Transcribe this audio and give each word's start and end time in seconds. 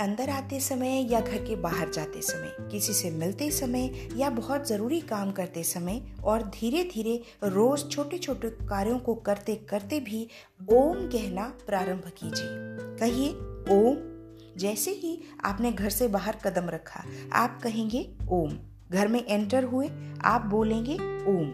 अंदर 0.00 0.30
आते 0.30 0.60
समय 0.60 1.12
या 1.12 1.20
घर 1.20 1.44
के 1.44 1.56
बाहर 1.56 1.90
जाते 1.90 2.22
समय, 2.22 2.56
किसी 2.60 2.92
से 2.92 3.10
मिलते 3.10 3.50
समय 3.50 4.08
या 4.16 4.30
बहुत 4.30 4.68
ज़रूरी 4.68 5.00
काम 5.00 5.32
करते 5.32 5.62
समय 5.62 6.02
और 6.24 6.42
धीरे 6.42 6.84
धीरे 6.84 7.22
रोज़ 7.44 7.88
छोटे 7.88 8.18
छोटे 8.18 8.50
कार्यों 8.50 8.98
को 8.98 9.14
करते 9.14 9.54
करते 9.54 10.00
भी 10.00 10.28
ओम 10.72 10.94
कहना 10.94 11.54
प्रारंभ 11.66 12.02
कीजिए। 12.06 12.46
कहिए, 12.96 13.30
ओम। 13.76 13.96
जैसे 14.56 14.90
ही 14.90 15.22
आपने 15.44 15.72
घर 15.72 15.90
से 15.90 16.08
बाहर 16.08 16.36
कदम 16.44 16.68
रखा, 16.68 17.04
आप 17.32 17.60
कहेंगे, 17.62 18.14
ओम। 18.28 18.58
घर 18.92 19.08
में 19.08 19.26
एंटर 19.26 19.64
हुए, 19.64 19.90
आप 20.24 20.46
बोलेंगे, 20.46 20.94
ओम। 21.26 21.46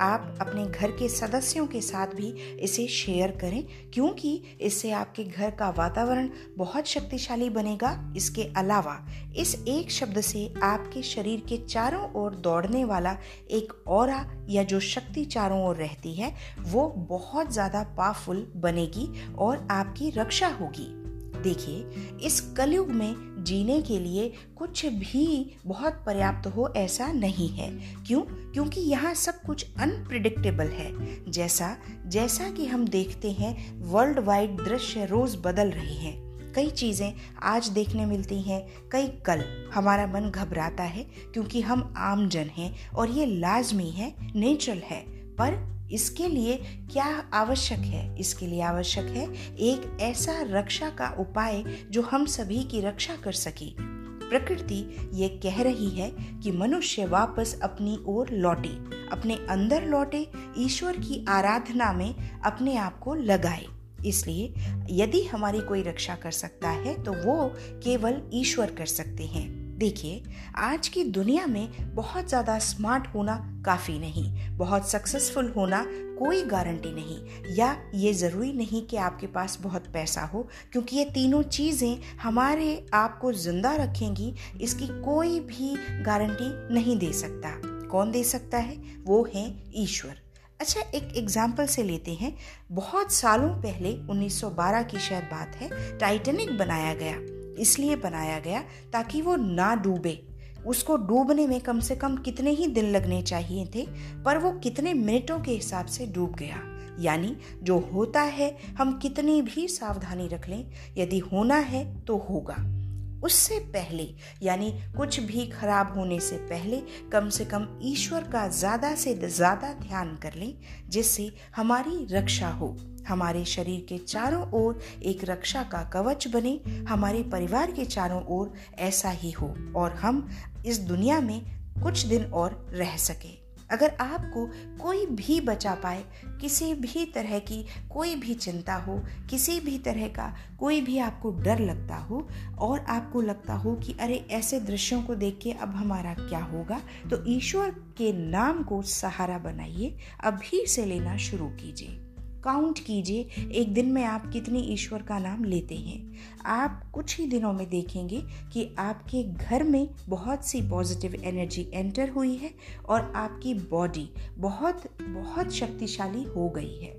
आप 0.00 0.38
अपने 0.40 0.64
घर 0.66 0.90
के 0.90 1.08
सदस्यों 1.08 1.66
के 1.66 1.80
साथ 1.80 2.06
भी 2.06 2.28
इसे 2.60 2.86
शेयर 2.88 3.30
करें, 3.30 3.62
क्योंकि 3.94 4.42
इससे 4.60 4.90
आपके 4.90 5.24
घर 5.24 5.50
का 5.50 5.68
वातावरण 5.70 6.30
बहुत 6.56 6.86
शक्तिशाली 6.86 7.50
बनेगा। 7.50 8.12
इसके 8.16 8.42
अलावा, 8.56 8.98
इस 9.36 9.54
एक 9.68 9.90
शब्द 9.90 10.20
से 10.20 10.52
आपके 10.62 11.02
शरीर 11.02 11.42
के 11.48 11.56
चारों 11.58 12.10
ओर 12.14 12.34
दौड़ने 12.36 12.84
वाला 12.84 13.16
एक 13.50 13.72
और 13.88 14.14
या 14.50 14.62
जो 14.62 14.80
शक्ति 14.80 15.24
चारों 15.24 15.64
ओर 15.66 15.76
रहती 15.76 16.14
है, 16.14 16.34
वो 16.60 16.88
बहुत 17.08 17.52
ज़्यादा 17.52 17.82
पावरफुल 17.96 18.46
बनेगी 18.56 19.08
और 19.38 19.66
आपकी 19.70 20.10
रक्षा 20.10 20.48
होगी। 20.60 21.05
देखिए, 21.46 21.86
इस 22.26 22.40
कलयुग 22.56 22.90
में 22.90 23.44
जीने 23.44 23.82
के 23.82 23.98
लिए 23.98 24.32
कुछ 24.56 24.86
भी 24.86 25.56
बहुत 25.66 25.92
पर्याप्त 25.92 26.46
हो 26.46 26.72
ऐसा 26.76 27.12
नहीं 27.12 27.48
है। 27.48 27.70
क्यों? 28.06 28.20
क्योंकि 28.52 28.80
यहाँ 28.80 29.14
सब 29.14 29.42
कुछ 29.42 29.66
अनप्रिडिक्टेबल 29.78 30.66
है। 30.66 30.90
जैसा 31.30 31.76
जैसा 32.06 32.50
कि 32.50 32.66
हम 32.66 32.88
देखते 32.88 33.30
हैं 33.30 33.80
वर्ल्ड 33.82 34.18
वाइड 34.18 34.56
दृश्य 34.56 35.06
रोज 35.06 35.36
बदल 35.44 35.70
रहे 35.70 35.94
हैं। 35.94 36.26
कई 36.52 36.70
चीज़ें 36.70 37.14
आज 37.42 37.68
देखने 37.68 38.06
मिलती 38.06 38.40
हैं, 38.42 38.66
कई 38.92 39.06
कल। 39.08 39.44
हमारा 39.74 40.06
मन 40.06 40.30
घबराता 40.30 40.82
है, 40.82 41.02
क्योंकि 41.32 41.60
हम 41.60 41.94
आम 41.96 42.28
जन 42.28 42.50
हैं 42.56 42.90
और 42.90 43.10
ये 43.10 43.26
लाजमी 43.26 43.90
है 43.90 44.14
नेचुरल 44.34 44.78
है। 44.78 45.00
पर 45.38 45.75
इसके 45.92 46.28
लिए 46.28 46.56
क्या 46.92 47.30
आवश्यक 47.34 47.78
है? 47.78 48.18
इसके 48.18 48.46
लिए 48.46 48.62
आवश्यक 48.62 49.04
है 49.04 49.56
एक 49.56 49.98
ऐसा 50.00 50.42
रक्षा 50.42 50.90
का 50.90 51.16
उपाय 51.18 51.64
जो 51.90 52.02
हम 52.02 52.26
सभी 52.26 52.62
की 52.62 52.80
रक्षा 52.80 53.16
कर 53.16 53.32
सके। 53.32 53.96
प्रकृति 54.28 55.10
ये 55.12 55.28
कह 55.28 55.62
रही 55.62 55.90
है 55.90 56.10
कि 56.42 56.52
मनुष्य 56.52 57.06
वापस 57.06 57.60
अपनी 57.62 57.98
ओर 58.06 58.30
लौटे, 58.30 58.68
अपने 59.12 59.34
अंदर 59.50 59.84
लौटे, 59.84 60.30
ईश्वर 60.58 60.96
की 60.96 61.24
आराधना 61.28 61.92
में 61.92 62.40
अपने 62.40 62.76
आप 62.76 62.98
को 62.98 63.14
लगाए। 63.14 63.66
इसलिए 64.06 64.54
यदि 64.90 65.22
हमारी 65.22 65.60
कोई 65.60 65.82
रक्षा 65.82 66.14
कर 66.14 66.30
सकता 66.30 66.70
है 66.70 67.02
तो 67.02 67.12
वो 67.12 67.52
केवल 67.56 68.22
ईश्वर 68.34 68.70
कर 68.70 68.86
सकते 68.86 69.24
हैं। 69.24 69.65
देखिए, 69.78 70.22
आज 70.56 70.88
की 70.88 71.04
दुनिया 71.04 71.46
में 71.46 71.94
बहुत 71.94 72.28
ज़्यादा 72.28 72.58
स्मार्ट 72.58 73.06
होना 73.14 73.34
काफ़ी 73.66 73.98
नहीं, 73.98 74.56
बहुत 74.56 74.88
सक्सेसफुल 74.90 75.52
होना 75.56 75.84
कोई 76.18 76.42
गारंटी 76.42 76.92
नहीं। 76.92 77.54
या 77.56 77.76
ये 77.94 78.12
ज़रूरी 78.14 78.52
नहीं 78.52 78.82
कि 78.86 78.96
आपके 78.96 79.26
पास 79.26 79.58
बहुत 79.62 79.86
पैसा 79.86 80.22
हो, 80.24 80.48
क्योंकि 80.72 80.96
ये 80.96 81.04
तीनों 81.04 81.42
चीज़ें 81.42 81.98
हमारे 82.22 82.86
आप 82.94 83.18
को 83.18 83.32
ज़िंदा 83.32 83.74
रखेंगी, 83.74 84.34
इसकी 84.60 84.86
कोई 85.02 85.40
भी 85.40 85.74
गारंटी 86.02 86.74
नहीं 86.74 86.98
दे 86.98 87.12
सकता। 87.12 87.60
कौन 87.88 88.10
दे 88.10 88.24
सकता 88.24 88.58
है? 88.58 88.76
वो 89.04 89.28
है 89.34 89.46
ईश्वर। 89.74 90.20
अच्छा 90.60 90.80
एक 90.80 91.16
एग्ज़ाम्पल 91.16 91.66
से 91.66 91.82
लेते 91.82 92.14
हैं। 92.14 92.36
बहुत 92.72 93.12
सालों 93.12 93.54
पहले 93.62 93.96
1912 94.10 94.82
की 94.82 94.98
शायद 94.98 95.24
बात 95.24 95.56
है 95.56 95.98
टाइटेनिक 95.98 96.58
बनाया 96.58 96.94
गया। 96.94 97.35
इसलिए 97.58 97.96
बनाया 97.96 98.38
गया 98.38 98.64
ताकि 98.92 99.22
वो 99.22 99.36
ना 99.36 99.74
डूबे। 99.74 100.28
उसको 100.66 100.96
डूबने 100.96 101.46
में 101.46 101.60
कम 101.60 101.80
से 101.80 101.96
कम 101.96 102.16
कितने 102.16 102.50
ही 102.50 102.66
दिन 102.66 102.90
लगने 102.90 103.22
चाहिए 103.22 103.66
थे, 103.74 103.86
पर 104.24 104.38
वो 104.38 104.52
कितने 104.52 104.94
मिनटों 104.94 105.40
के 105.40 105.52
हिसाब 105.52 105.86
से 105.86 106.06
डूब 106.06 106.34
गया। 106.34 106.62
यानी 107.00 107.36
जो 107.62 107.78
होता 107.78 108.22
है, 108.22 108.56
हम 108.78 108.98
कितनी 108.98 109.42
भी 109.42 109.68
सावधानी 109.68 110.28
रख 110.28 110.48
लें, 110.48 110.70
यदि 110.98 111.18
होना 111.18 111.56
है 111.56 112.04
तो 112.04 112.16
होगा। 112.16 112.85
उससे 113.24 113.58
पहले, 113.58 114.06
यानी 114.42 114.70
कुछ 114.96 115.20
भी 115.20 115.46
खराब 115.46 115.94
होने 115.96 116.20
से 116.20 116.36
पहले, 116.36 116.82
कम 117.12 117.28
से 117.28 117.44
कम 117.44 117.66
ईश्वर 117.82 118.22
का 118.22 118.48
ज़्यादा 118.48 118.94
से 118.94 119.14
ज़्यादा 119.14 119.72
ध्यान 119.72 120.16
कर 120.16 120.34
लें, 120.34 120.54
जिससे 120.88 121.30
हमारी 121.56 122.06
रक्षा 122.10 122.48
हो। 122.48 122.76
हमारे 123.08 123.44
शरीर 123.44 123.86
के 123.88 123.98
चारों 123.98 124.42
ओर 124.52 124.80
एक 125.02 125.24
रक्षा 125.24 125.62
का 125.62 125.82
कवच 125.84 126.28
बने, 126.28 126.60
हमारे 126.88 127.22
परिवार 127.22 127.72
के 127.72 127.84
चारों 127.84 128.22
ओर 128.28 128.52
ऐसा 128.78 129.10
ही 129.10 129.30
हो, 129.30 129.54
और 129.76 129.92
हम 129.92 130.28
इस 130.66 130.78
दुनिया 130.78 131.20
में 131.20 131.40
कुछ 131.82 132.04
दिन 132.06 132.24
और 132.24 132.66
रह 132.72 132.96
सके। 132.96 133.45
अगर 133.70 133.96
आपको 134.00 134.44
कोई 134.82 135.06
भी 135.06 135.40
बचा 135.40 135.74
पाए, 135.74 136.04
किसी 136.40 136.72
भी 136.74 137.04
तरह 137.04 137.38
की 137.38 137.64
कोई 137.90 138.14
भी 138.14 138.34
चिंता 138.34 138.74
हो, 138.74 138.98
किसी 139.30 139.58
भी 139.60 139.78
तरह 139.78 140.08
का 140.08 140.32
कोई 140.58 140.80
भी 140.80 140.98
आपको 140.98 141.30
डर 141.32 141.58
लगता 141.58 141.96
हो 141.96 142.26
और 142.58 142.80
आपको 142.80 143.20
लगता 143.20 143.54
हो 143.54 143.74
कि 143.76 143.96
अरे, 144.00 144.24
ऐसे 144.30 144.60
दृश्यों 144.60 145.02
को 145.02 145.14
देख 145.14 145.38
के 145.42 145.52
अब 145.52 145.74
हमारा 145.74 146.14
क्या 146.14 146.42
होगा 146.44 146.80
तो 147.10 147.24
ईश्वर 147.26 147.70
के 147.98 148.12
नाम 148.30 148.62
को 148.62 148.82
सहारा 148.82 149.38
बनाइए, 149.38 149.96
अभी 150.24 150.66
से 150.66 150.84
लेना 150.84 151.16
शुरू 151.18 151.48
कीजिए। 151.50 152.02
काउंट 152.46 152.78
कीजिए, 152.78 153.28
एक 153.52 153.72
दिन 153.74 153.92
में 153.92 154.04
आप 154.04 154.30
कितने 154.32 154.60
ईश्वर 154.60 155.02
का 155.02 155.18
नाम 155.18 155.44
लेते 155.44 155.74
हैं। 155.74 156.18
आप 156.46 156.90
कुछ 156.94 157.18
ही 157.18 157.26
दिनों 157.26 157.52
में 157.52 157.68
देखेंगे 157.70 158.20
कि 158.52 158.68
आपके 158.78 159.22
घर 159.22 159.62
में 159.62 159.88
बहुत 160.08 160.46
सी 160.46 160.60
पॉजिटिव 160.62 161.14
एनर्जी 161.24 161.70
एंटर 161.74 162.10
हुई 162.10 162.34
है 162.34 162.50
और 162.88 163.12
आपकी 163.16 163.54
बॉडी 163.54 164.08
बहुत 164.38 164.82
बहुत 165.02 165.52
शक्तिशाली 165.52 166.22
हो 166.24 166.48
गई 166.48 166.78
है। 166.80 166.94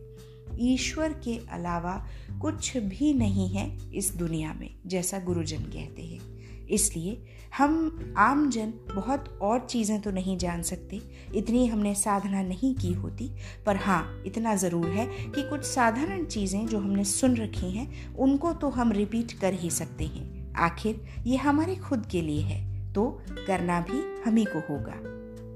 ईश्वर 0.60 1.14
के 1.24 1.40
अलावा 1.52 1.94
कुछ 2.42 2.78
भी 2.78 3.14
नहीं 3.14 3.50
है 3.50 3.96
इस 3.96 4.16
दुनिया 4.16 4.54
में, 4.54 4.70
जैसा 4.86 5.20
गुरुजन 5.20 5.64
कहते 5.64 6.02
हैं। 6.02 6.37
इसलिए 6.70 7.18
हम 7.58 8.14
आम 8.18 8.50
जन 8.50 8.74
बहुत 8.96 9.28
और 9.42 9.60
चीज़ें 9.60 10.00
तो 10.02 10.12
नहीं 10.12 10.38
जान 10.38 10.62
सकते, 10.62 11.02
इतनी 11.36 11.66
हमने 11.68 11.94
साधना 11.96 12.42
नहीं 12.42 12.74
की 12.76 12.94
होती, 12.94 13.30
पर 13.66 13.76
हाँ 13.76 14.24
इतना 14.26 14.56
ज़रूर 14.56 14.88
है 14.88 15.06
कि 15.06 15.50
कुछ 15.50 15.64
साधारण 15.64 16.26
चीज़ें 16.26 16.66
जो 16.68 16.80
हमने 16.80 17.04
सुन 17.04 17.36
रखी 17.38 17.72
हैं, 17.72 18.16
उनको 18.16 18.54
तो 18.54 18.70
हम 18.70 18.92
रिपीट 18.92 19.40
कर 19.42 19.54
ही 19.54 19.70
सकते 19.72 20.06
हैं। 20.06 20.54
आखिर 20.58 21.02
ये 21.28 21.38
हमारे 21.38 21.76
खुद 21.76 22.06
के 22.06 22.22
लिए 22.22 22.42
है 22.42 22.66
तो 22.94 23.10
करना 23.48 23.80
भी 23.82 24.02
हम 24.24 24.36
ही 24.36 24.46
को 24.46 24.60
होगा। 24.70 25.00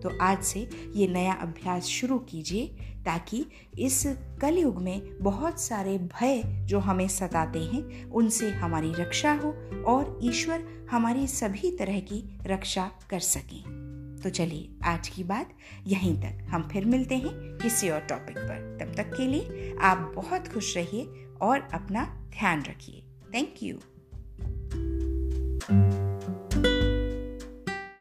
तो 0.04 0.18
आज 0.22 0.44
से 0.44 0.70
ये 0.96 1.08
नया 1.08 1.34
अभ्यास 1.34 1.84
शुरू 1.84 2.20
कीजिए 2.20 2.68
ताकि 3.06 3.46
इस 3.80 4.04
कलयुग 4.42 4.82
में 4.82 5.18
बहुत 5.22 5.62
सारे 5.62 5.98
भय 5.98 6.42
जो 6.46 6.80
हमें 6.80 7.08
सताते 7.08 7.60
हैं, 7.60 8.06
उनसे 8.06 8.52
हमारी 8.52 8.92
रक्षा 8.94 9.34
हो 9.34 9.50
और 9.84 10.20
ईश्वर 10.24 10.88
हमारी 10.92 11.28
सभी 11.28 11.78
तरह 11.78 12.00
की 12.00 12.40
रक्षा 12.46 12.92
कर 13.10 13.20
सके। 13.20 13.82
तो 14.22 14.30
चलिए, 14.30 14.70
आज 14.84 15.08
की 15.08 15.24
बात 15.24 15.50
यहीं 15.88 16.22
तक। 16.22 16.48
हम 16.50 16.70
फिर 16.72 16.86
मिलते 16.86 17.16
हैं 17.16 17.30
किसी 17.34 17.90
और 17.90 18.00
टॉपिक 18.00 18.38
पर। 18.38 18.78
तब 18.82 18.96
तक 18.96 19.18
के 19.18 19.28
लिए 19.28 19.76
आप 19.82 20.12
बहुत 20.16 20.48
खुश 20.48 20.78
रहिए 20.78 21.28
और 21.42 21.70
अपना 21.74 22.06
ध्यान 22.40 22.62
रखिए। 22.62 23.04
Thank 23.34 23.56
you 23.64 23.78